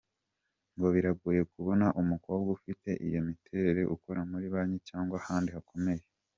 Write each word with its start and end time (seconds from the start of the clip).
Ngo 0.75 0.87
biragoye 0.95 1.41
kubona 1.53 1.85
umukobwa 2.01 2.49
ufite 2.57 2.89
iyo 3.07 3.19
miterere 3.27 3.81
ukora 3.95 4.19
muri 4.31 4.45
Banki 4.53 4.79
cyangwa 4.89 5.15
ahandi 5.21 5.49
hakomeye…. 5.57 6.03